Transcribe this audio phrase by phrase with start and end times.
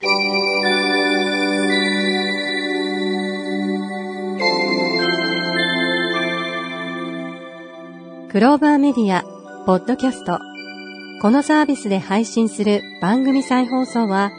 [0.00, 0.06] ク
[8.38, 9.24] ローバーメディア、
[9.66, 10.38] ポッドキャスト。
[11.20, 14.30] このサービスで配信する番組再放送は、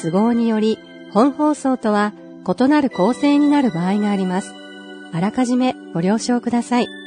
[0.00, 0.78] 都合により
[1.12, 2.12] 本放送とは
[2.46, 4.54] 異なる構成になる場合があります。
[5.12, 6.97] あらかじめご了承ください。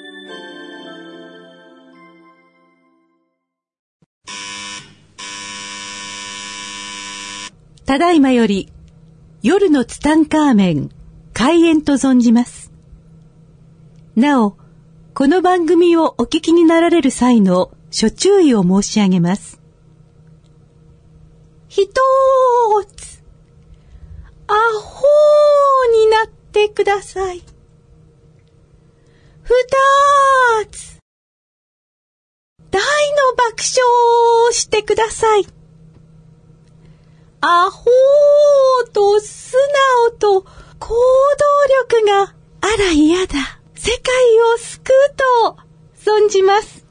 [7.92, 8.72] ただいまより、
[9.44, 10.92] 夜のツタンカーメン、
[11.34, 12.72] 開演と存じます。
[14.16, 14.56] なお、
[15.14, 19.60] この番組をお聞きになられる際の諸注意を申し上げます。
[21.68, 23.22] ひとーつ、
[24.48, 27.44] アホーになってください。
[29.42, 29.50] ふ
[30.64, 30.98] たーつ、
[32.72, 35.61] 大の爆笑をしてください。
[37.44, 39.58] アホーと素
[40.08, 40.44] 直と
[40.80, 40.96] 行動
[41.96, 43.34] 力があら嫌だ。
[43.74, 44.00] 世界
[44.54, 45.16] を救う
[45.48, 45.58] と
[45.96, 46.86] 存じます。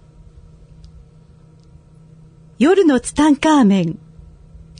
[2.58, 3.98] 夜のツタンカーメン、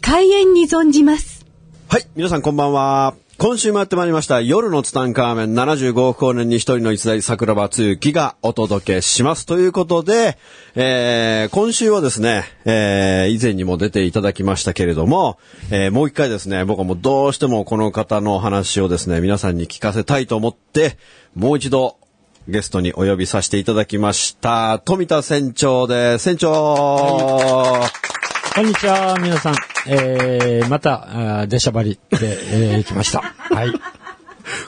[0.01, 1.47] 開演に存じます。
[1.89, 3.15] はい、皆さんこんばんは。
[3.41, 9.47] 今週もやってまいりました、夜のツタンカーメン75億光年に一人の逸材桜庭つゆきがお届けします。
[9.47, 10.37] ということで、
[10.75, 15.39] えー、今週はですね、えー、以前にも出ていただきましたけれども、
[15.71, 20.99] えー、もう一回ですね、僕はもうどうしてもこの方のお話をですね、皆さんに聞かせたいと思って、
[21.35, 21.97] もう一度、
[22.47, 24.83] ゲストにお呼びさせていただきました。
[24.85, 26.25] 富田船長です。
[26.25, 27.81] 船長、
[28.53, 29.55] こんにちは、皆さん。
[29.87, 32.19] えー、また、出しゃばりで、
[32.75, 33.21] えー、来ました。
[33.55, 33.73] はい。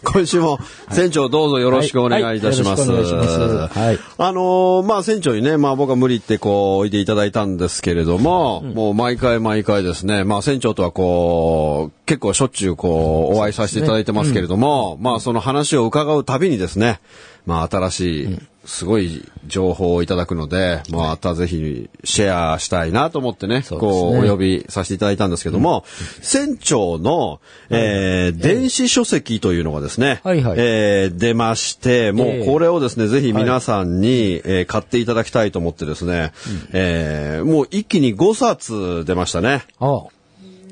[0.05, 0.59] 今週も
[0.91, 2.89] 船長どうぞよろしくお願いいたします。
[2.89, 17.01] はいはいよろしくお願いしますはいあのーまあ船長にね、まあ僕は無理ってこう、おいでいただいたんですけれども、もう毎回毎回ですね、まあ船長とはこう、結構しょっちゅうこう、お会いさせていただいてますけれども、まあその話を伺うたびにですね、
[17.47, 25.85] まあ新しい、すごい情報をいただくので、またぜひシェアしたいなと思ってね、こう、お呼びさせていただいたんですけども、
[26.20, 30.55] 船長の、えー電子書籍というのがですね、はいはい。
[30.58, 36.33] えー出まして、もええうこれをですね、ぜひ皆さんに、えー買っていただきたいと思ってですね、
[36.73, 39.64] えーもう一気に5冊出ましたね。
[39.80, 40.03] ああ、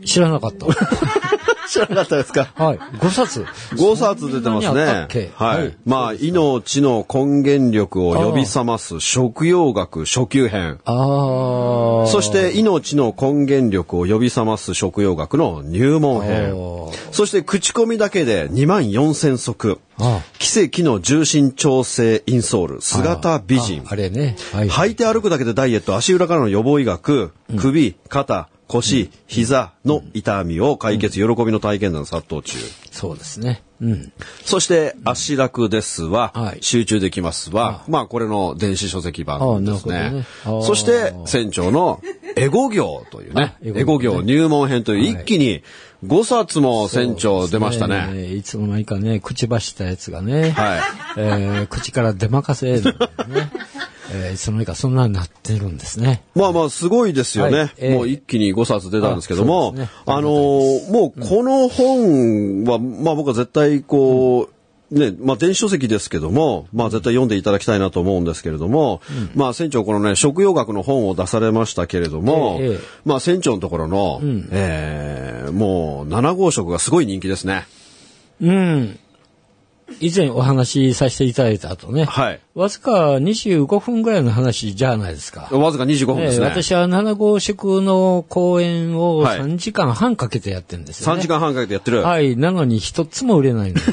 [0.05, 0.67] 知らなかった。
[1.71, 2.49] 知らなかったですか？
[2.57, 2.79] はい。
[2.79, 3.47] 5冊。
[3.73, 5.31] 5冊出てますね。
[5.35, 5.77] はい。
[5.87, 10.81] まあ、命の根源力を呼び覚ます食用学初級編。
[10.85, 12.07] ああ。
[12.09, 16.55] そして、命の根源力を呼び覚ます食用学の入門編。
[17.13, 19.79] そして、口コミだけで2万4000足。
[20.03, 23.91] あ奇跡の重心調整インソール、姿美人あ。
[23.93, 24.35] あれね。
[24.53, 24.69] はい。
[24.69, 32.57] 履いて歩くだけでダイエット、足裏からの予防医学、首、肩、腰、膝の痛みを解決、喜びの体験談殺到中。
[32.93, 33.63] そうですね。
[33.81, 34.13] うん。
[34.45, 40.11] そして、足楽ですは、はい集中できますは、まあ、これの電子書籍版ですね。
[40.11, 40.27] ね
[40.63, 42.01] そして、船長の
[42.37, 45.63] エゴ行というね、あエゴ行入門編という、一気に
[46.07, 48.09] 5冊も船長出ましたね。
[48.13, 50.51] えーいつの間にかね、口走ったやつがね。
[50.51, 50.81] はい。
[51.17, 52.83] えー口から出まかせる、
[53.29, 53.51] ね。
[54.13, 56.23] えーいつの間にかそんなになってるんですね。
[56.35, 57.59] まあまあ、すごいですよね。
[57.59, 64.51] はいええもう一気に5冊出たんですけども、あねあのーもうこの本は、まあ僕は絶対こ
[64.93, 69.01] う、ね、まあ電子書籍ですけども、まあ絶対読んでいただきたいなと思うんですけれども、
[69.35, 74.21] まあ船長このね、食用学の本を出されましたけれども、ええええまあ船長のところの、
[74.51, 77.67] えーもう7号食がすごい人気ですね。
[78.41, 78.99] うん。
[79.99, 82.05] 以前お話しさせていただいた後ね。
[82.05, 82.41] はい。
[82.55, 85.49] わずか25分ぐらいの話じゃないですか。
[85.51, 86.47] わずか25分ですね。
[86.47, 91.19] えー私は7号宿の公演をはい3時間半かけてやってるんですよ、ね。
[91.19, 92.03] 3時間半かけてやってる。
[92.03, 92.37] はい。
[92.37, 93.81] なのに一つも売れないの。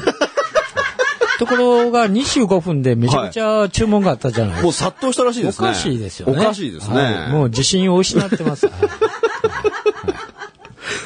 [1.38, 4.64] ところが25分でめちゃくちゃ注文があったじゃないですか。
[4.64, 5.68] もう殺到したらしいですね。
[5.68, 6.40] おかしいですよね。
[6.40, 6.96] おかしいですね。
[6.96, 8.66] はいもう自信を失ってます。
[8.66, 8.74] はい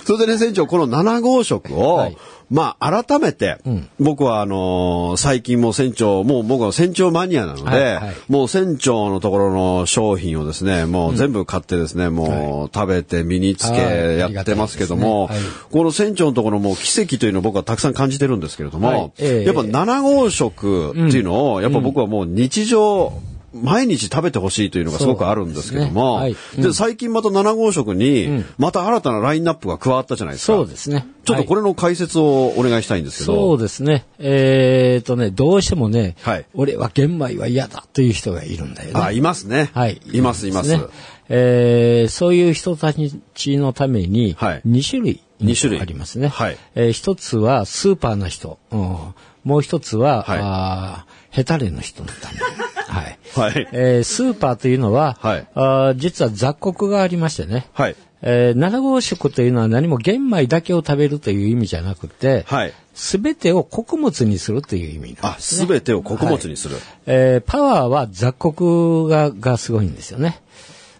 [0.04, 2.16] それでね、船長、この7号食を、はい
[2.52, 3.88] まあ、改めて、ん。
[3.98, 14.18] 僕は、あのー最近もう船長、もう僕は船長マニアなので、もう船長のところの商品をですね、もう全部買ってですね、もう食べて身につけはい。
[14.18, 15.30] やってますけども、
[15.70, 23.12] この船長のところも奇跡というのを僕はたくさん感じてるんですけれども、やっぱ7号食っていうのを、やっぱ僕はもう日常、
[23.54, 30.54] 毎日食べてほしいというのがすごくあるんですけども、でねはい最近また7号食に、また新たなラインナップが加わったじゃないですか。
[30.54, 31.06] そうですね。
[31.24, 33.34] ちょっとこれ、れの解説をお願いしたいんですけど。
[33.34, 34.06] そうですね。
[34.18, 39.00] えっ、とね、どうしてもね、はい俺は玄米は嫌だという人がいるんだよね。
[39.00, 39.70] あ、いますね。
[39.74, 40.00] はい。
[40.12, 40.70] います、います。
[40.70, 40.80] ね
[41.28, 46.28] えーそういう人たちのために、はい2種類二種類ありますね。
[46.28, 48.96] はいえー一つはスーパーな人、うん
[49.44, 52.40] もう一つは、はいあーヘタレの人のために。
[52.88, 53.18] はい。
[53.34, 53.68] はい。
[53.72, 57.68] えースーパーというのは、はいあー実は雑穀がありましてね。
[57.72, 57.96] はい。
[58.24, 62.72] えー、七号食というのは何も玄米だけを食べるという意味じゃなくて、はい。
[62.94, 65.60] すべてを穀物にするという意味なんあ、です、ね。
[65.62, 66.76] すべてを穀物にする。
[67.06, 70.40] えーパワーは雑穀ががすごいんですよね。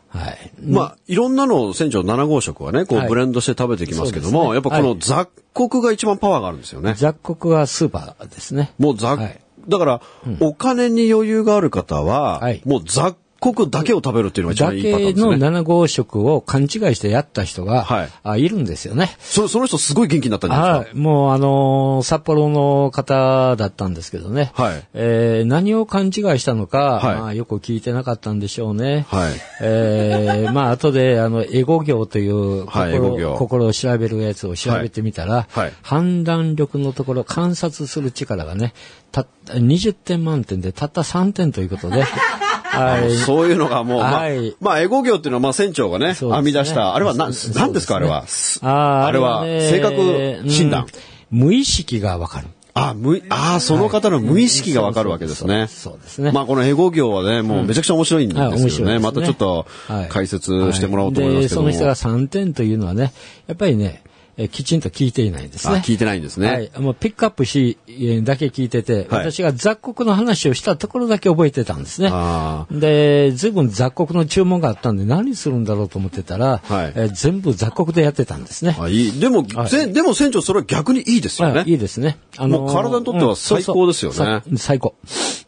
[0.09, 0.53] はい。
[0.63, 6.95] まあ、いろんなのを船長7号食はね、こうはいブレンドして食べてきますけども、そうですねやっぱこの雑穀が一番パワーがあるんですよね。
[6.97, 8.73] 雑穀はスーパーですね。
[8.79, 10.01] もう雑、はいだから、
[10.41, 15.49] お金に余裕がある方は、はいもう雑穀だけを食べるっていうのが一だ番いいパターンけのですね。
[15.59, 19.11] 7号食を勘違いしてやった人が、はいあいるんですよね。
[19.19, 20.81] そその人すごい元気になったんじゃない？
[20.85, 20.97] ですはい。
[20.97, 24.53] もうあのー札幌の方だったんですけどね。
[24.55, 29.07] はいえー何を勘違いしたのか、はいまあよく聞いてなかったんでしょうね。
[29.11, 29.17] か。
[29.17, 29.33] はい。
[29.61, 35.49] えーまあ後であのエゴ業という心,、心を調べるやつを調べてみたら、
[35.83, 38.73] 判断力のところ観察する力がね、
[39.13, 42.03] たった20点満点でたった3点ということで、
[42.73, 43.17] はい。
[43.17, 48.19] そういうのがもう、まあはい、まあ、エゴ業っていうのは、まあ、船長がね、ね編み出した、あれは何、何ですか、あれは？
[48.19, 50.83] あーあれは、ね性格診断？
[50.83, 50.87] うん
[51.33, 52.49] 無意識がわかる。
[52.75, 55.67] あ、無い、あーその方の無意識がわかるわけですね。
[55.67, 56.31] そうですね。
[56.31, 58.99] まあ、このエゴ業はね、もうめちゃくちゃ面白いんですはい面よね。
[58.99, 61.73] またちょっとはい解説してもらおうと思いますけども。
[61.73, 63.13] その人が3点というのはね、
[63.47, 64.02] やっぱりね、
[64.39, 65.77] えきちんと聞いていないんですね。
[65.77, 66.49] あ、聞いてないんですね。
[66.49, 66.71] はい。
[66.79, 72.09] もうピックアップし、えだけ聞いてて、はい私が雑穀の話をしたところだけ覚えてたんですね。
[72.11, 78.77] あで、ずいぶん雑穀の注文があったんで何するんだろうと思ってたら、はいえー全部雑穀でやってたんですね。
[78.81, 79.21] あ、いい。
[79.21, 81.59] でも、せんでも船長、それは逆にいいですよね。
[81.59, 82.19] はいいいですね。
[82.39, 84.95] あもう体にとっては最高ですよねそうそう最高。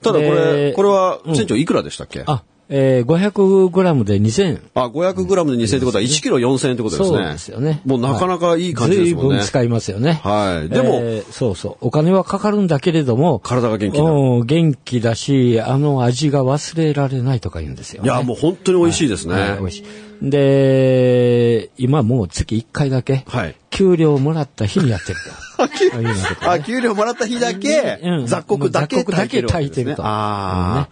[0.03, 2.23] ただこれ、でこれは、船長いくらでしたっけ？
[2.27, 4.63] あ、えー、500グラムで2000円。
[4.75, 7.19] あ、500グラムで2000円ってことは1キロ4000円ってことですね。
[7.19, 7.83] そうですよね。
[7.85, 9.29] もうなかなかいい感じですもんね。
[9.29, 10.21] 随分使いますよね。
[10.23, 11.77] はいでもえーそうそう。
[11.81, 18.09] お金はかかるんだけれども、体が元気になるうん元気だし、あの味が忘れられないとか言うんですよ、ね。
[18.09, 19.35] いや、もう本当に美味しいですね。
[19.35, 19.85] はい美味しい。
[20.23, 25.19] で、今もう月1回だけ、はい給料もらった日にやってる
[25.57, 25.65] と。
[26.49, 30.03] あ、給料もらった日だけ、うん雑穀だけ炊いてる炊いてると。
[30.05, 30.89] あ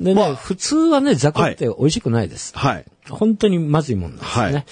[0.00, 2.52] うんねでね、まあ普通はね、雑穀って美味しくないです。
[2.56, 2.58] あ。
[2.58, 2.84] はい。
[3.10, 4.44] 本当にまずいもんなんですね。
[4.44, 4.64] はい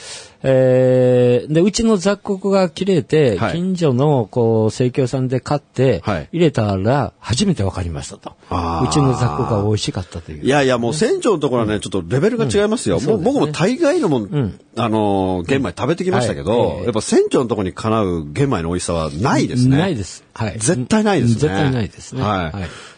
[0.45, 8.31] えーで、うちの雑穀が切れて、はい近所の、こう、生協さんで買って、はい入れたら、初めて分かりましたと。
[8.31, 10.45] うちの雑穀が美味しかったという。
[10.45, 12.99] いやいや、もう船長のところはね、ちょっとレベルが違いますよ。
[13.01, 19.77] もう僕も大概のもん、あのー、玄米食べてきましたけど、はいええやっぱ船長のところにかなう玄米の美味しさはないですね。
[19.77, 20.25] ないです。
[20.35, 20.59] はい。
[20.59, 21.41] 絶対ないですね。
[21.41, 22.23] 絶対ないですね。
[22.23, 22.53] はい。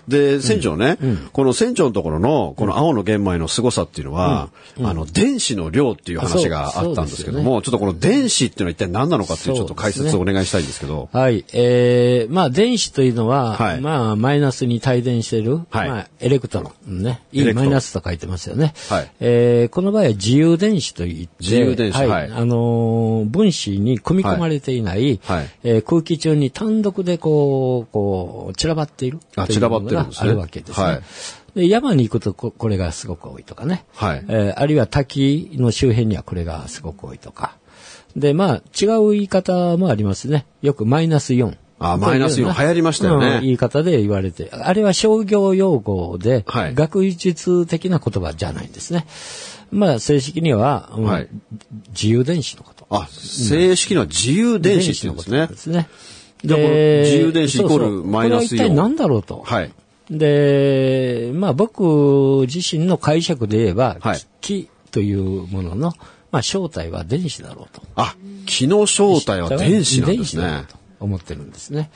[0.08, 0.98] で、船長ね、
[1.32, 4.50] この船長のところの、この青の玄米の凄さっていうのは、
[4.82, 11.08] あの、電子の量っていう話があったんですけども、ちょっとこの電子っていうのは一体何なのかっていうちょっと解説をお願いしたいんですけど。
[11.12, 11.44] はい。
[11.52, 13.80] えー、まあ、電子というのは、はい。
[13.80, 15.88] まあ、マイナスに帯電している、はい。
[15.88, 17.22] まあ、エレクトロン、ね。
[17.32, 17.70] いいエレクトロン。
[17.70, 18.74] マイナスと書いてますよね。
[18.88, 19.10] はい。
[19.20, 21.96] えー、この場合は自由電子といって、自由電子。
[21.96, 22.08] はい。
[22.08, 22.30] はい。
[22.30, 25.38] あのー分子に組み込まれていない、はい。
[25.38, 25.50] はい。
[25.64, 29.18] えー空気中に単独でこう、こう、散らばっている。
[29.36, 30.86] あ散らばってるんですねあるわけですね。
[30.86, 31.00] はい
[31.54, 33.84] で山に行くとここれがすごく多いとかね。
[33.94, 37.56] はいえーあるいは滝の周辺にはこれがすごく多いとか。
[38.16, 40.46] で、まあ、違う言い方もありますね。
[40.62, 41.56] よくマイナス4。
[41.80, 44.50] あマイナス4流行りましたよねうん言い方で言われて。
[44.52, 49.06] あれは商業用語で、はい学術的な言葉じゃないんですね。
[49.70, 51.28] まあ、正式には、うんはい
[51.88, 52.86] 自由電子のこと。
[52.90, 55.46] あ、正式には自由電子って言うんですね。
[55.48, 55.88] ですね。
[56.44, 59.42] じゃあこの自由電子イコールマイナス4これは一体何だろうと。
[59.44, 59.72] はい。
[60.10, 65.92] で、まあ僕自身の解釈で言えば、はい気というものの、
[66.30, 67.82] まあ正体は電子だろうと。
[67.96, 68.14] あ、
[68.46, 70.66] 気の正体は電子なんですね電子だろう。
[70.66, 71.90] と思ってるんですね。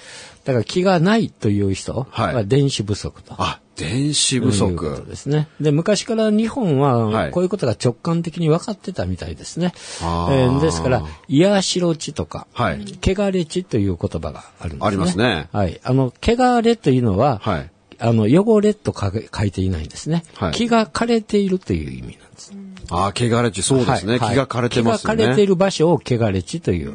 [0.44, 3.34] だから気がないという人はいは電子不足と。
[3.36, 5.04] あ、電子不足。
[5.06, 5.48] ですね。
[5.60, 9.72] で、昔から日本ははいこういうことが直感的に分かってたみたいですね。
[10.02, 14.86] あーえーですから、癒しろ地とか、はい汚れ地という言葉があるんですね。
[14.86, 15.80] ありますねはい。
[15.84, 17.70] あの、汚れというのは、はい。
[18.00, 20.24] あの、汚れと書いていないんですね。
[20.34, 22.52] はい気が枯れているという意味なんです。
[22.90, 24.18] あ、汚れ地、そうですね。
[24.18, 25.16] はい気が枯れてますよね。
[25.16, 26.94] 気が枯れている場所を汚れ地という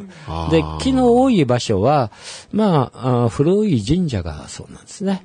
[0.50, 2.12] で、気の多い場所は、
[2.52, 5.24] まあ、あ古い神社がそうなんですね。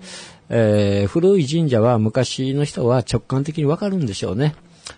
[0.50, 4.54] えー古い神社は昔の人は直感的にわかるんでしょうね。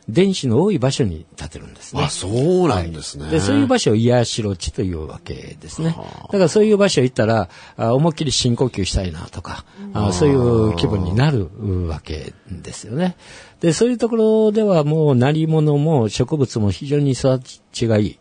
[0.09, 2.02] 電子の多い場所に建てるんですね。
[2.02, 3.30] あ、そうなんですね。
[3.30, 5.97] で、そういう場所を癒しろ地というわけですね。
[5.97, 11.49] だからそういう場所行ったら、あ思いっきり深呼吸したいなとか、あそういう気分になる
[11.88, 13.16] わけですよね。
[13.61, 17.40] で、そういうところではもう鳴り物も植物も非常に育
[17.73, 18.18] ちがいい。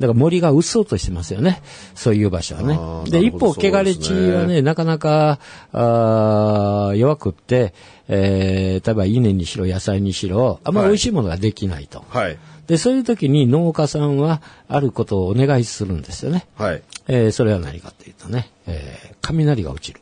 [0.00, 1.62] だから森がうっそうとしてますよね。
[1.94, 3.10] そういう場所はあね。
[3.10, 5.38] で、一方、汚れ地はね、なかなか、
[5.72, 7.74] あー弱くって、
[8.08, 12.02] えー、例えば稲にしろ野菜にしろ、あんまり美味しいものができないと。
[12.08, 12.38] はい。
[12.66, 16.46] で、そういう時に農家さんはあることをお願いするんですよね。
[16.56, 16.82] はい。
[17.08, 20.00] えーそれは何かというとね、えー雷が落ちる。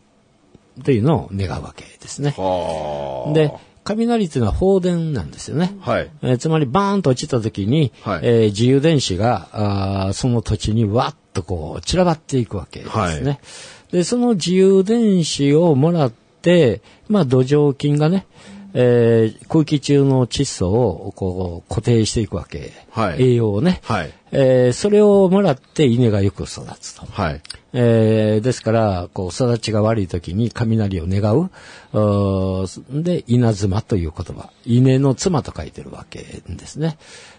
[0.85, 2.35] というのを願うわけですね。
[2.37, 3.33] はあ。
[3.33, 3.53] で、
[3.97, 5.77] 雷っていうのは放電なんですよね。
[5.81, 6.11] はい。
[6.23, 12.91] えーつまりバーンと落ちた時に、はいえー自由電子があーその土地にわっとこう散らばっていくわけです
[13.21, 13.31] ね。
[13.31, 13.39] はい
[13.93, 18.27] で、その自由電子をもらって、まあ土壌菌がね、
[18.81, 22.73] えー空気中の窒素をこう固定していくわけ。
[22.91, 23.81] はい栄養をね。
[23.83, 24.13] はい。
[24.31, 27.05] えーそれをもらって稲がよく育つと。
[27.07, 27.41] はい。
[27.73, 31.51] えーですから、こう、育ちが悪い時に雷を願う。
[33.03, 34.51] で、稲妻という言葉。
[34.65, 36.99] 稲の妻と書いてるわけですね。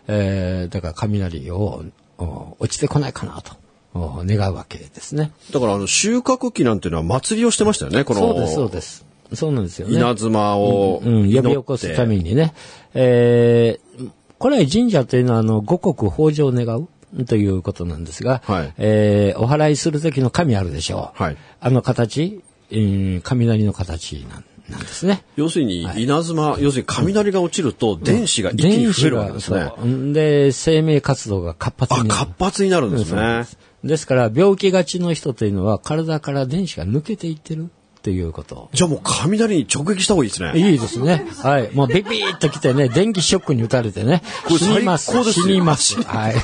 [0.09, 1.83] えーだから雷を
[2.17, 3.53] お落ちてこないかなと
[3.93, 5.31] お願うわけですね。
[5.53, 8.19] だから、あの、収穫期なんていうのは祭りをしてましたよね、この。
[8.19, 9.08] そうです、そうです。
[9.33, 9.95] そうなんですよね。
[9.95, 11.47] 稲妻をうん、祈って。
[11.47, 12.53] 呼び起こすためにね。
[12.93, 14.09] えー、
[14.41, 17.25] 古来神社というのは、あの、五穀豊穣を願う？
[17.25, 21.23] ということなんですが、はいえーお祓いする時の神あるでしょう。
[21.23, 25.23] はいあの形、えー雷の形なんなんですね。
[25.35, 30.13] 要するに、稲妻、要するに雷が落ちると、電子が一気に増えるわけですね。
[30.13, 32.19] で、生命活動が活発あ、になる。
[32.27, 33.43] 活発になるんですねで。
[33.45, 37.71] すですから、病気がちの人というのは、体から電子が抜けていってる
[38.09, 38.69] っていうこと。
[38.73, 40.51] じゃあもう雷に直撃した方がいいですね。
[40.55, 41.27] いいですね。
[41.43, 41.69] はい。
[41.73, 44.23] もうビビーっと来てね、電気ショックに打たれてね。
[44.47, 45.11] 死にます。
[45.31, 46.01] 死にます。
[46.09, 46.35] はい。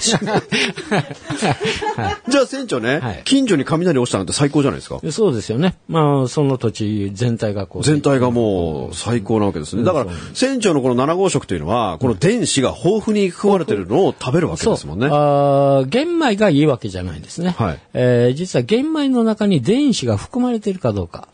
[2.29, 4.99] じゃあ船長ね、はい近所に雷落ちたなんて最高じゃないですか。
[4.99, 5.75] でそうですよね。
[5.87, 7.83] まあ、その土地全体がこう。
[7.83, 9.83] 全体がもう最高なわけですね。
[9.83, 15.07] だから、船長のこの7号食というのは、この電子が豊富に含まれているのを食べるわけですもんね。
[15.07, 17.55] あー玄米がいいわけじゃないんですね。
[17.57, 21.27] はいえー実は玄米の中に電子が含まれているかどうか。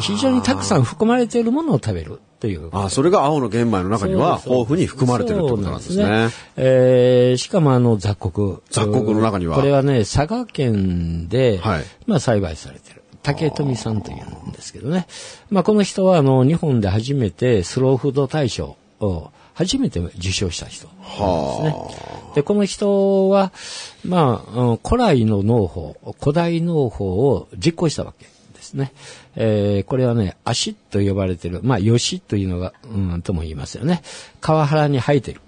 [0.00, 2.70] 非常にたくさん含まれているものを食べるという。
[2.72, 6.30] あそれが青の玄米の中には豊富に含まれているってことなんですね。
[6.30, 8.62] すえーしかもあの雑穀。
[8.70, 13.02] 雑穀の中にはこれはね、佐賀県で、はいまあ栽培されてる。
[13.22, 15.06] 竹富さんというんですけどね。
[15.50, 21.74] まあこの人はあの日本で初めてスローフード大賞を初めて受賞した人なんですね。
[22.34, 23.52] で、この人は、
[24.04, 28.26] まあ、うん古来の農法、古代農法を実行したわけ
[28.72, 28.92] ですね。
[29.36, 34.02] えーこれはね、足と呼ばれてる、まあ、吉というのが、うん、とも言いますよね。
[34.40, 35.40] 川原に生えてる。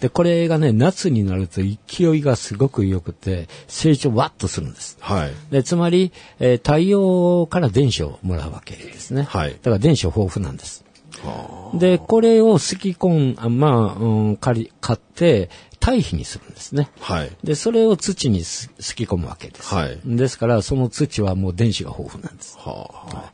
[0.00, 4.96] で、これがね、夏になると勢いがすごく良くて、成長わっとするんです。
[5.00, 5.32] はい。
[5.50, 9.22] で、つまり、えー太陽から電子をもらうわけですね。
[9.22, 10.84] はいだから電子豊富なんです。
[11.74, 15.50] で、これをすき込ん、あまあ、うん、借り、買って、
[15.82, 16.88] 堆肥にするんですね。
[17.00, 17.30] はい。
[17.42, 19.74] で、それを土にすすき込むわけです。
[19.74, 22.56] はいですから、その土はもう電子が豊富なんです。
[22.56, 23.32] はあ。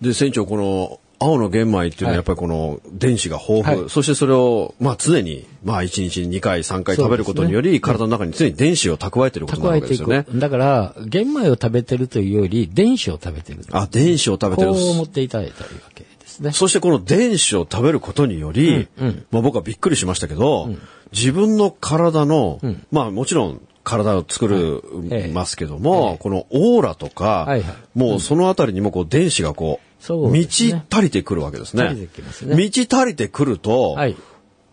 [0.00, 9.74] で、船長、この、青の玄米っていうのははいやっぱりこの電子が豊富、はいそしてそれを、まあ常に、まあ1日に2回、3回食べることにより、体の中に常に電子を蓄えていることなわ。
[9.80, 10.26] けですよね。
[10.34, 13.60] だから、玄米を食べてるというより、電子を食べてる。
[13.70, 14.72] あ、電子を食べてる。
[14.72, 16.05] こう思っていただいたらいいわけ
[16.36, 16.52] ですね。
[16.52, 18.88] そしてこの電子を食べることにより、
[19.30, 20.70] まあ僕はびっくりしましたけど、
[21.12, 27.74] 自分の体の、まあもちろん体を作る、ええますけども、ええこのオーラとか、はいはい。
[27.94, 30.84] もうそのあたりにもこう電子がこう、そう満ですね。
[30.88, 31.96] ち足りてくるわけですね。
[32.32, 32.56] すね。
[32.56, 34.16] 満ち足りてくると、はい。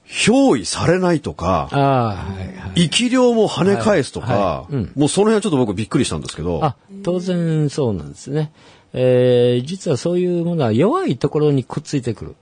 [0.05, 2.87] 憑依されないとか、はいはい。
[2.87, 4.41] 生き量も跳ね返すとか、はい。
[4.41, 4.73] はい。
[4.73, 4.91] うん。
[4.95, 8.51] もうその辺はちょっと僕びっくりしたんですけど、あ、当然そうなんですね。
[8.93, 12.35] えー実はそういうものは弱いところにくっついてく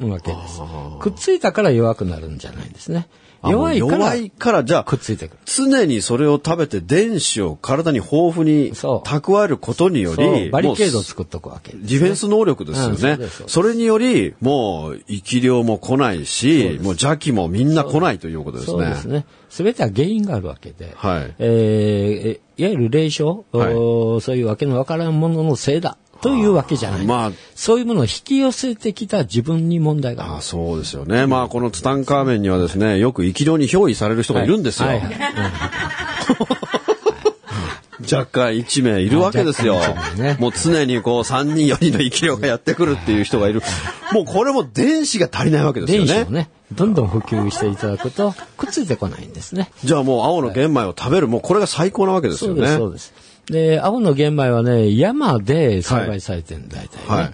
[0.00, 0.60] るわけです。
[1.00, 3.08] くっついたから弱くなるんじゃないんですね。
[3.42, 3.98] あ弱いから。
[3.98, 5.38] 弱いから、じゃあくっついてくる。
[5.44, 11.72] 常にそれを食べて電子を体に豊富に蓄えることにより、バリケードを作っとくわけ。
[11.72, 18.78] です、ディフェンス能力ですようんそそれにより、もう生き量も来ないし、もう邪気もみんな来ないということですね。
[18.78, 19.26] そうですね。
[19.50, 21.34] すべては原因があるわけで、はい。
[21.38, 23.72] えーいわゆる霊障、はい。
[24.20, 27.04] そういうわけのわからんもののせいだというわけじゃない。
[27.04, 30.34] まあそういうものを引き寄せてきた自分に問題がある。
[30.36, 31.26] あそうですよね。
[31.26, 34.88] まあ、このツタンカーメンにはですね、よく生き量に憑依される人がいるんですよ。
[38.10, 39.78] 若干1名いるわけですよ。
[40.16, 43.62] ねもう常にこう3人4人の生き量がやってくるっていう人がいる。
[44.12, 46.30] もうこれも電子が足りないわけですよね電子を。
[46.32, 49.70] ね、どんどん普及していただくと、くっついてこないんですね。
[49.84, 52.56] じゃあもう青の玄米を食べる、もうこれが最高なわけですよね。
[52.56, 53.14] そうです、そうです。
[53.46, 57.04] で、青の玄米はね、山で栽培されてるんだ、大体ね。
[57.06, 57.32] はい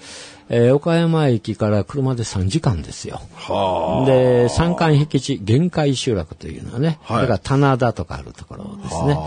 [0.51, 3.21] えー岡山駅から車で3時間ですよ。
[3.35, 9.19] はで、山間僻地、限界集落というのはね、はいだから棚田とかあるところですね。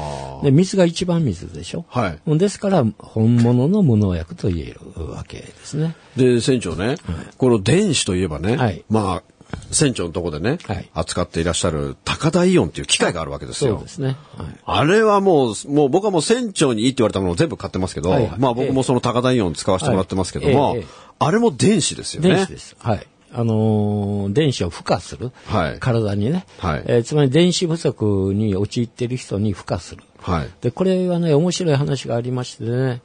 [0.44, 1.86] で、水が一番水でしょ。
[1.90, 5.96] はいですから、本物の無農薬と言えるわけですね。
[6.16, 6.20] あ。
[6.20, 6.96] で、船長ね、
[7.38, 9.41] この電子といえばね、はいまあ、
[9.72, 13.76] 船長のとこでね、はい扱っていらっしゃる高田イオンっていう機械があるわけですよ。
[13.76, 14.18] そうですね。
[14.38, 20.86] はいあれはもう、もう僕はもう船長にいいって言われたものを全部買ってますけど、はいはいまあ僕もその高田イオン使わせてもらってますけども、はい
[21.24, 22.30] あれも電子ですよね。
[22.36, 22.76] 電子です。
[22.80, 23.08] はい。
[23.34, 25.32] あのー電子を孵化する。
[25.46, 26.46] はい体にね。
[26.58, 30.04] はいえーつまり電子不足に陥っている人に孵化する。
[30.20, 30.50] はい。
[30.62, 33.02] で、これはね、面白い話がありましてね、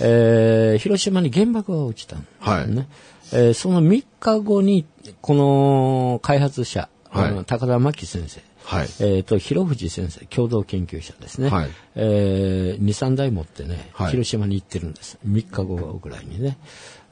[0.00, 2.88] えー広島に原爆が落ちたの、はいね
[3.32, 4.86] えーその3日後に、
[5.20, 7.28] この開発者、はい。
[7.28, 8.86] あの高田真希先生、はい。
[9.00, 11.70] えー、と広藤先生共同研究者ですね、はい。
[11.96, 14.10] えー、23台持ってね、はい。
[14.10, 15.18] 広島に行ってるんです。
[15.26, 16.58] 3日後ぐらいにね。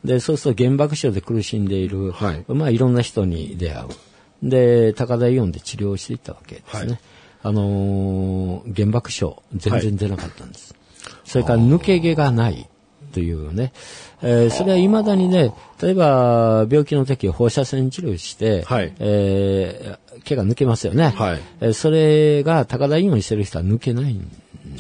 [0.05, 2.45] でそうすると原爆症で苦しんでいる、はい。
[2.49, 3.89] まあ、いろんな人に出会う。
[4.43, 7.01] で高田イオンで治療していったわけですね、はい。
[7.43, 10.75] あのー原爆症全然出なかったんです、
[11.25, 12.69] それから抜け毛がない
[13.13, 13.73] というね、
[14.23, 21.15] えーそれは未だにね、例えば病気の時放射線治療して、はいえー毛が抜けますよね。
[21.17, 24.31] はいえーそれが高田イオンしてる人は抜けないん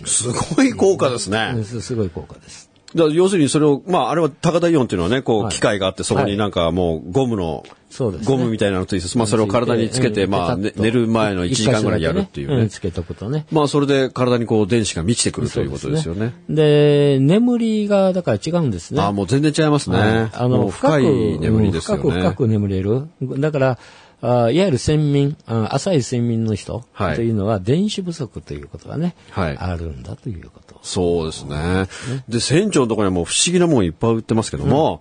[0.04, 1.62] すごい効果ですね。
[1.64, 2.67] すごい効果です。
[2.98, 12.68] だ要するにそれを、まああれは高田イオンっていうのはね、こうはい機械があってそこになんかもうゴムの、そうですねゴムみたいなのついて、まあそれを体につけて、うんまあ、寝る前の1時間ぐらいやるっていうね。
[12.68, 13.46] つけとくとね。
[13.50, 16.34] まあそれで体にこう電子が満ちてくるということですよね。
[16.48, 19.00] で、眠りがだから違うんですね。
[19.00, 19.98] ああ、もう全然違いますね。
[19.98, 22.02] はいあの、深い眠りですよね。
[22.02, 23.08] 深く深く眠れる。
[23.22, 23.78] だから、
[24.20, 30.78] あいわゆる睡眠、あ浅い睡眠の人はいというのは電子不足ということがね、はいあるんだということ。
[30.82, 31.86] そうですね。
[32.28, 35.00] で、船長のところにはもう不思議なもんいっぱい売ってますけども、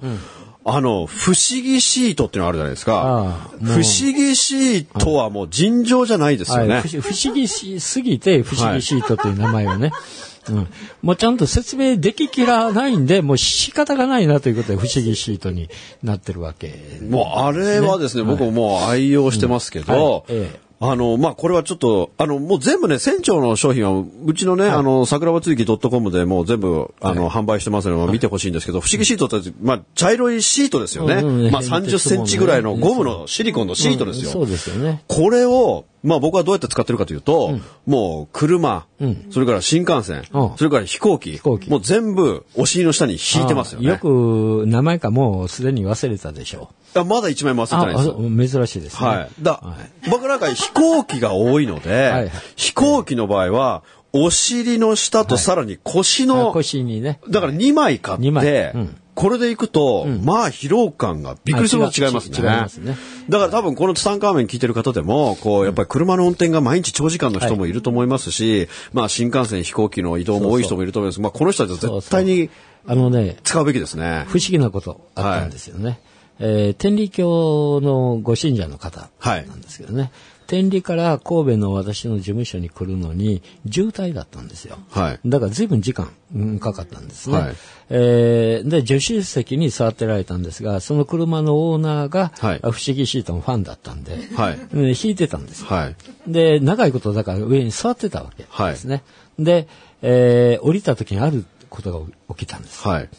[0.70, 3.82] あの、不思議シートっていうのがあるじゃないですか不思
[4.14, 6.74] 議シートはもう尋常じゃないですよね。
[6.76, 9.92] はい、不思不思議しすぎて、不思議シートという名前をね。
[10.54, 10.68] うん、
[11.02, 15.70] もうちゃんと説明でききらないんで、もう仕方がないなということで、不思議シートに
[16.04, 17.00] なってるわけ。
[17.10, 20.46] もうあれはですね、僕ももう愛用してますけど、うんはい。
[20.46, 31.16] ええあの、まあ、これはちょっと、あの、もう全部ね、船長の商品は、うちのね、あの、桜庭つゆき .com でもう全部、あの、販売してますので、まあ見てほしいんですけど、不思議シートって、まあ、茶色いシートですよね。
[31.16, 34.28] うんうんまあ、30センチぐらいの ゴムのシリコンのシートですよ。
[34.28, 35.04] うんそうですよね。
[35.08, 39.26] これを、まあ僕はどうやって使ってるかというと、もう車、ん。
[39.32, 40.52] それから新幹線、うん。
[40.58, 41.70] それから飛行機、飛行機。
[41.70, 43.90] もう全部お尻の下に引いてますよね。
[43.90, 48.64] あよく、名前かもうすでに忘れたでしょあまだ一枚も忘れてないんですよ。
[48.64, 49.08] 珍しいですね。
[49.08, 49.30] はい。
[49.42, 49.78] だ、は
[50.10, 53.84] 僕なんか飛行機が多いので、はい飛行機の場合は、
[54.14, 57.20] お尻の下とさらに腰の、あ腰にね。
[57.30, 62.38] だから2枚買二枚って、うんこれでいくと、まあ疲労感がびっくりするほど違いますね。
[62.48, 62.96] あ違いますね
[63.30, 71.20] だから多分このツタンカーメン聞いてる方でも、こう、やっぱり車の運転が毎日長時間の人もいると思いますし、まあ新幹線、飛行機の移動も多い人もいると思います。
[71.20, 72.52] まあこの人たちは絶対に
[72.86, 74.26] あのね、使うべきですね。
[74.28, 76.00] 不思議なことあったんですよね。
[76.40, 80.12] えー天理教のご信者の方はいなんですけどね。
[80.48, 84.78] 天理から神戸の私の事務所に来るのに渋滞だったんですよ。
[84.92, 85.20] はい。
[85.26, 87.38] だから随分時間、うんかかったんですね。
[87.38, 87.56] はい
[87.90, 95.68] えーで、助手席に座ってられたんですが、その車のオーナーが、はいあ不思議シートのファンだったんで、はいうん引いてたんですよ。
[95.68, 95.96] はい。
[96.28, 99.04] で、長いことだから上に座ってたわけですね。
[99.38, 99.68] で、
[100.02, 101.92] えー降りた時にあること
[102.28, 102.88] が起きたんです。
[102.88, 103.10] はい。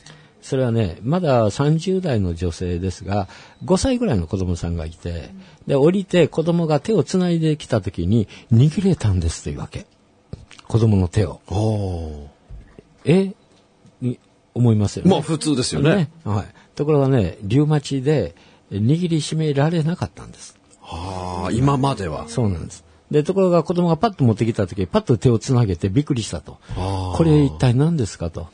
[0.49, 3.29] それはね、まだ30代の女性ですが、
[3.67, 5.29] 5歳ぐらいの子供さんがいて、
[5.67, 9.85] で、降りて子供が手を繋いできた時に握れたんですというわけ。
[10.67, 11.43] 子供の手を。
[11.49, 12.29] お
[13.05, 13.35] え？
[14.01, 14.19] に
[14.55, 15.11] 思いますよね。
[15.11, 16.09] まあ普通ですよね。
[16.25, 16.47] はい。
[16.75, 18.35] ところがね、リウマチで
[18.73, 20.59] 握りしめられなかったんです。
[20.81, 22.27] はあ、今までは。
[22.27, 22.85] そうなんです。
[23.11, 26.57] で、ところが子供がパッと持ってきた時、パッと手をつなげてびっくりしたと。
[26.75, 28.49] これ一体何ですかと。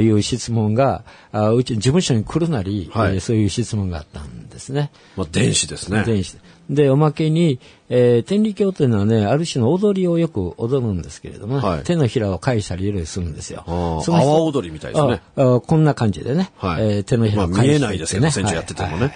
[0.00, 3.14] いう質問が、あうち事務所に来るなり、はい。
[3.14, 4.90] えーそういう質問があったんですね。
[5.16, 6.02] まあ電子ですね。
[6.04, 6.36] 電子。
[6.68, 11.82] で、おまけに、えー天理教というのはね、ある種の踊りをよく踊るんですけれども、はい。
[11.84, 13.62] 手のひらを返したりするんですよ。
[13.66, 15.22] あーその人阿波踊りみたいですね。
[15.36, 16.82] ああこんな感じでね、はい。
[16.82, 18.92] えー手のひらを返して、まあ見えないですけど選手やっててもね。
[18.96, 19.02] はい。
[19.06, 19.12] はい。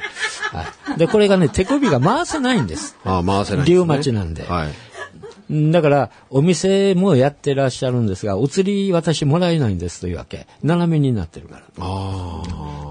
[0.88, 0.98] はい。
[0.98, 2.96] で、これがね、手首が回せないんです。
[3.04, 4.44] ああ、回せない、リウマチなんで。
[4.44, 4.68] はい。
[5.50, 10.46] だから、お店もやってらっしゃるんですが、お釣り私もらえないんですというわけ。
[10.62, 11.62] 斜めになってるから。
[11.78, 12.42] あ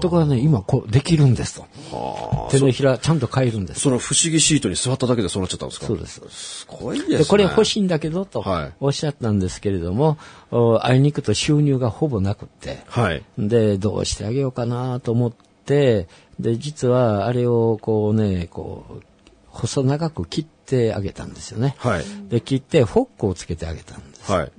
[0.02, 2.48] ところがね、今こう、できるんですと。
[2.50, 3.80] 手のひら、ちゃんと変えるんです。
[3.80, 5.86] その不思議シートに座っただけでそうなっちゃったんですか？
[5.86, 6.20] そうです。
[6.28, 7.18] すごいですね。
[7.18, 10.18] で、これ欲しいんだけど、とはいおっしゃったんですけれども、
[10.50, 13.22] おあいにくと収入がほぼなくって、はい。
[13.38, 15.32] で、どうしてあげようかなと思っ
[15.64, 19.02] て、で、実はあれをこうね、こう、
[19.46, 20.59] 細長く切って
[20.94, 21.74] あげたんですよね。
[21.78, 22.04] はい。
[22.28, 24.30] で、切ってフォックをつけてあげたんです。
[24.32, 24.52] はい。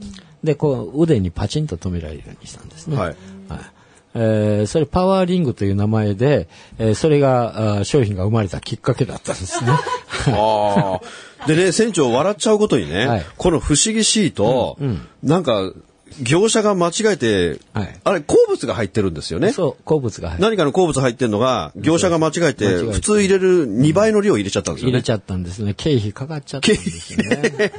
[0.43, 2.97] で、こう、腕にパチンと止められるようにしたんですね。
[2.97, 3.15] はい。
[4.13, 9.71] えーそれパワーリングという名前で、えーそれが、あー商品が生まれたきっかけだったんですね。
[10.35, 11.47] ああ。
[11.47, 14.77] でね、船長笑っちゃうことにね、はいこの不思議シート、
[15.23, 15.71] なんか、
[16.21, 17.99] 業者が間違えて、はい。
[18.03, 19.51] あれ、鉱物が入ってるんですよね。
[19.51, 24.91] そう、鉱物が入って何かの鉱物入ってるのが、業者が間違えて、普通入れる2倍の量入れちゃったんですよね。
[24.93, 25.73] 入れちゃったんですね。
[25.75, 27.71] 経費かかっちゃったんですよね。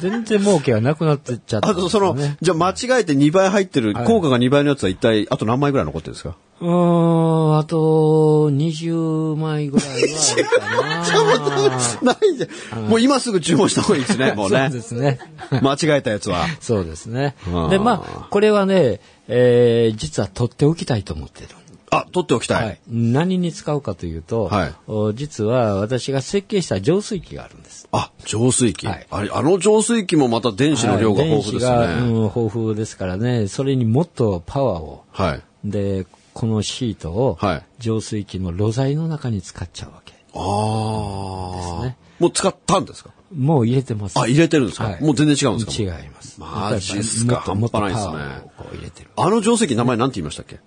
[0.00, 4.06] 全然儲けがなくなってっちゃったあと、そのじゃあ間違えて2倍入ってる、はい。
[4.06, 6.36] 効果が2倍のやつは一体、あと何枚ぐらい残ってるんですか？
[6.64, 6.70] うー
[7.56, 12.14] ん、あと、20枚ぐらいはあるかな。
[12.14, 12.88] ないじゃん。
[12.88, 14.70] もう今すぐ注文した方がいいですね、 もうねそう。
[14.70, 15.18] ですね。
[15.62, 16.46] 間違えたやつは。
[16.60, 17.36] そうですね。
[17.70, 21.48] で、まあ、これはね、えー実は取っておきたいと思ってる。
[21.90, 22.64] あ、取っておきたい。
[22.64, 22.80] はい。
[22.88, 27.88] 何に使うかというと、はいお実は私が設計した浄水器があるんです。
[27.92, 28.86] あ、浄水器。
[28.86, 31.76] はいあれ、あの浄水器もまた電子の量が豊富ですね。
[31.76, 35.42] はい電子が、うん、豊富ですからね、それにもっとパワーを、はい。
[35.64, 40.12] で、このシートをはい浄水器の露材の中に使っちゃうわけ。
[40.34, 43.10] ああ、ですねもう使ったんですか？
[43.34, 44.18] もう入れてます。
[44.18, 45.82] あ、入れてるんですか、はいもう全然違うんですか？
[45.82, 46.40] 違います。
[46.40, 49.10] マジっすか半端ないですねこう入れてる。
[49.16, 50.58] あの浄水器名前なんて言いましたっけ？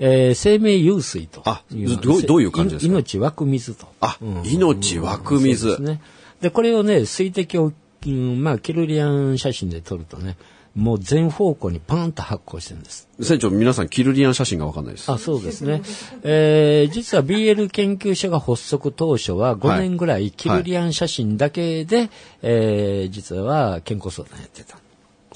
[0.00, 1.62] えー生命湧水とあ
[2.02, 2.92] どうどういう感じですか？
[2.92, 3.86] い命湧く水と。
[4.00, 5.68] あ、命湧く水。
[5.68, 6.00] ですね。
[6.40, 7.72] で、これをね、水滴を、
[8.06, 10.36] うんまあ、キルリアン写真で撮るとね、
[10.74, 13.08] もう全方向にパーンと発光してるんです。
[13.20, 15.10] 船長、皆さん、キルリアン写真がわかんないです。
[15.10, 15.82] あ、そうですね。
[16.24, 22.10] えー実は BL 研究所が発足当初は5年ぐらいキルリアン写真だけで、
[22.42, 24.78] えー実は健康相談やってた。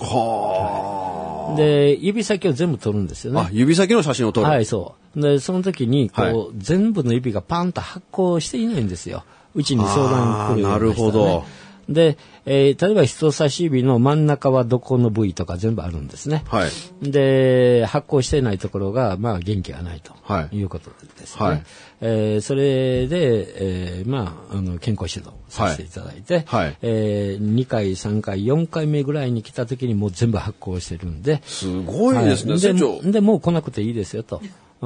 [0.01, 3.43] はで、指先を全部撮るんですよあ。
[3.43, 3.51] あね、。
[3.53, 4.47] 指先の写真を撮る。
[4.47, 5.21] はい、そう。
[5.21, 9.25] で、その時に、こう、はい全部の指がパンと発光していないんですよ。
[9.55, 11.45] うちに相談来るようにあーなるほど
[11.89, 16.45] で、えー例えば人差し指の真ん中はどこの部位とか全部あるんですね。
[16.47, 16.71] はい。
[17.11, 21.47] で、発光していないところが、まあ、元気がないとはいいうことですね。
[21.47, 21.63] はい
[22.01, 32.61] えーそれで、えーまあ、あの、健康指導させていただいて、はいはいえ2回、3回、4回目ぐらいに来た時にもう全部発光してるんで、すごいですね、はい。
[33.05, 34.41] でで、もう来なくていいですよ、と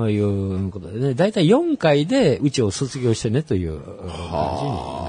[0.09, 5.02] いうことでね、大体4回でうちを卒業してねという感じに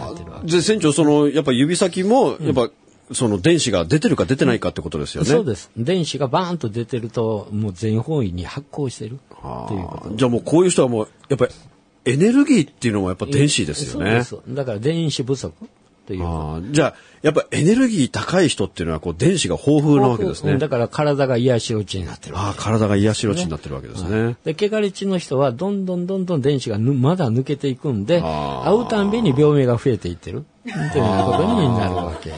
[0.43, 2.69] で、船長、その、やっぱ指先も、やっぱ、
[3.11, 5.29] その電子が出てるか出てないかってことですよね。
[5.29, 5.69] そうです。
[5.75, 10.15] 電子がバーンと出てると、もう全方位に発光してるということ。
[10.15, 11.51] じゃあもうこういう人はもう、やっぱり、
[12.05, 14.23] エネルギーっていうのもやっぱ電子ですよね。
[14.23, 15.53] そうですだから電子不足
[16.05, 16.23] という。
[16.25, 20.59] あーじゃあ、やっぱエネルギー高い人っていうのは、こう、電子が豊富なわけですねうん。
[20.59, 24.35] だから体が癒し落ちになってるわああ、体が癒しろちになってるわけですね。
[24.43, 24.53] け。
[24.53, 32.31] で、汚れ地の人はどんどんどんどん電子がぬまだ抜けていくんで、会うたんびに病名が増えていってるということになるわけ。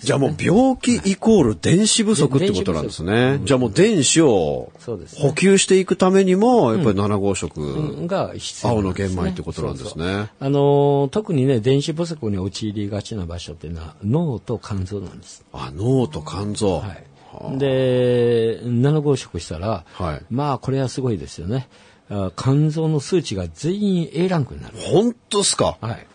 [0.00, 3.40] じゃあもう病気イコール電子不足ってことなんですね。
[3.44, 4.72] じゃあもう電子を
[5.16, 10.30] 補給していくためにも、やっぱり7号色、が必要青のなんですね玄米ってことなんですそうそうね。
[10.38, 15.44] あのー特にね、電子不足に陥りがちな場所っていうのは脳と肝臓なんです。
[15.52, 16.78] あ、脳と肝臓。
[16.80, 17.58] はい。
[17.58, 21.68] で、7号食したら、はいまあこれはすごいですよね。
[22.10, 24.74] あ肝臓の数値が全員 A ランクになる。
[24.78, 25.76] 本当っすか？
[25.80, 26.06] はい。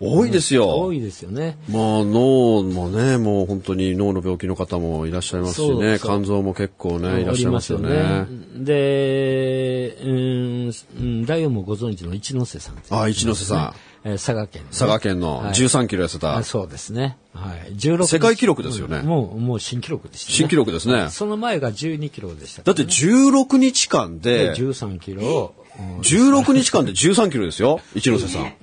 [0.00, 0.76] 多いですよ。
[0.76, 1.56] 多いですよね。
[1.68, 7.90] まあ脳もね、もう本当に脳の病気の方もいらっしゃいますしね、肝臓も結構ね、いらっしゃいますよね。
[7.90, 8.26] ね
[8.56, 13.58] で、うんうん、ライオンもご存知の一ノ瀬さんっていうあ、一ノ瀬さん。
[13.58, 16.42] えー佐賀県のね、佐賀県のはい13キロ痩せたあ。
[16.42, 17.16] そうですね。
[17.32, 17.72] はい。
[17.72, 20.36] 16世界記録ですよねうんもう、もう新記録でした、ね。
[20.36, 21.08] 新記録ですね。
[21.08, 25.54] その前が12キロでしたからだって16日間でで、13キロ。
[25.78, 28.54] うん16日間で13キロですよ、一ノ瀬さん。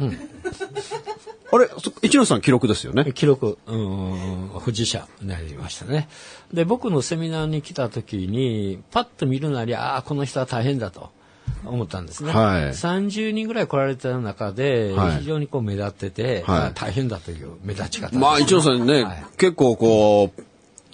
[1.53, 3.11] あれ、そ一ノ瀬さん記録ですよね。
[3.13, 6.07] 記録、うん、保持者になりましたね。
[6.53, 11.09] で、僕のセミナーに来た時に、パッと見るなり、ああ、この人は大変だと
[11.65, 12.31] 思ったんですね。
[12.31, 18.17] はい30人ぐらい来られた中で、はい非常にこう目立ってて、はい大変だという目立ち方。
[18.17, 20.43] まあ一ノ瀬さんね、はい結構こう、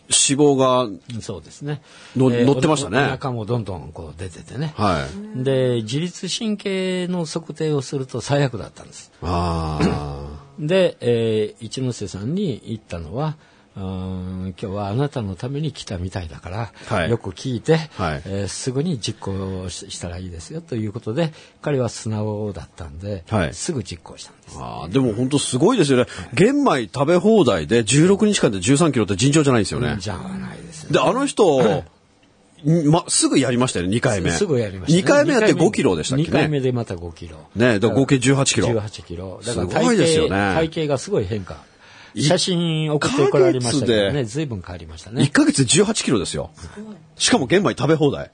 [0.09, 0.87] 脂肪が、
[1.21, 1.81] そうですね。
[2.15, 4.73] の乗ってましたねおお腹もどんどんこう出ててね。
[4.75, 5.43] はい。
[5.43, 9.11] で、自律神経の測定をすると最悪だったんです。
[9.21, 10.27] ああ。
[10.59, 13.35] で、えー一ノ瀬さんに言ったのは、
[13.77, 24.57] うーん今日はあなたのために来たみたいだから、はいよく聞いて、はいえーすぐに実行ししたらいいですよということで、彼は素直だったんで、はいすぐ実行したんです。
[24.59, 26.05] あーでも本当すごいですよね。
[26.33, 29.97] 玄米食べ放題で16日間で13キロって尋常じゃないですよね。
[29.99, 31.83] じゃないですよねで、あの人、
[32.65, 34.31] ん ま、すぐやりましたよね、2回目。
[34.31, 35.03] すぐやりました、ね。
[35.03, 36.29] 2回目やって5キロでしたっけね。
[36.29, 37.37] 2回目でまた5キロ。
[37.55, 38.67] ね、で合計18キロ。
[38.69, 39.39] 18キロ。
[39.45, 41.63] だからすごいですよね体型がすごい変化。
[42.15, 45.27] 写真送ってこられましたけどね、随分変わりました1ね。
[45.27, 46.51] ヶ月で18キロですよ。
[47.15, 48.31] しかも玄米食べ放題。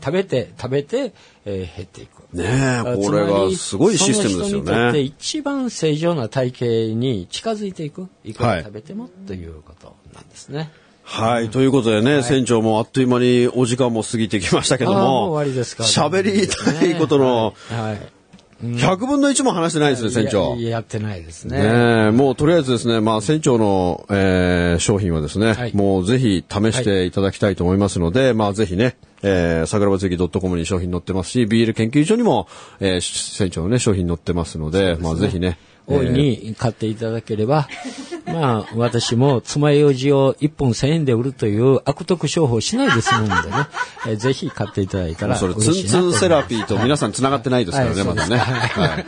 [0.00, 1.12] 食べて、食べて、
[1.44, 2.22] えー減っていく。
[2.36, 5.00] ねえ、これがすごいシステムですよその人にとってね。
[5.00, 8.06] 一番正常な体型に近づいていく。
[8.24, 10.70] いくはいら食べてもということなんですね。
[11.02, 11.50] はい。
[11.50, 18.15] ということでね、船長もあっという間にお時間も過ぎてきましたけどもうも、終わりですか喋りたいことのはい。
[18.62, 20.54] 100分の1も話してないですね、船長。
[20.56, 21.58] いややってないですね。
[21.58, 32.48] ねえ、もうとりあえずですね、まあ船長の、えー商品はですね、はいもうぜひ試していただきたいと思いますので、まあぜひね、えー、桜庭つぎ .com に商品載ってますし、ビール研究所にも、
[32.80, 37.68] えー船長のね、商品載ってますので、まあぜひね、大いに買っていただければ、
[38.26, 43.40] まあ、私も爪楊枝を1本1000円で売るという悪徳商法しないですもんでね、
[44.06, 46.18] えーぜひ買っていただいたらそれ、ツン嬉しいなと思います。
[46.20, 48.36] ツンセラピーと皆さん繋がってないですからね、はいまだね。
[48.36, 49.06] はい。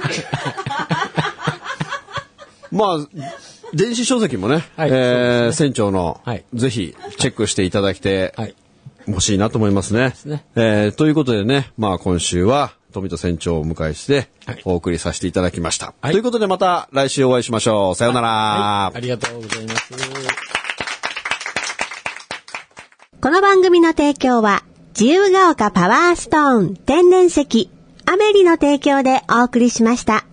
[2.74, 3.08] まあ、
[3.74, 8.54] 電子書籍もね、はいえーそうです船長の、はいぜひチェックしていただきて、はい。
[9.08, 10.14] 欲しいなと思いますね。
[10.26, 15.94] ねえーということでね、まあ今週は富田船長をお迎えしてはいお送りさせていただきました。
[16.00, 17.94] はいということでまた来週お会いしましょう。
[17.94, 18.28] さようなら。
[18.28, 20.58] はいありがとうございます。
[23.20, 27.68] この番組の提供は、自由が丘パワーストーン天然石、
[28.06, 30.28] アメリの提供でお送りしました。